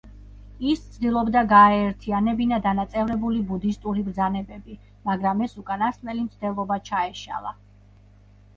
[0.69, 4.79] ის ცდილობდა გაეერთიანებინა დანაწევრებული ბუდისტური ბრძანებები,
[5.13, 7.57] მაგრამ ეს უკანასკნელი მცდელობა ჩაეშალა.